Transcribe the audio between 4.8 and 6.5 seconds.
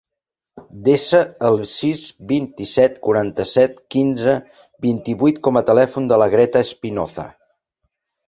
vint-i-vuit com a telèfon de la